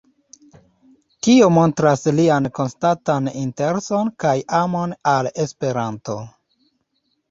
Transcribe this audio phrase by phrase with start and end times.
[1.27, 4.35] Tio montras lian konstantan intereson kaj
[4.65, 6.23] amon al Esperanto.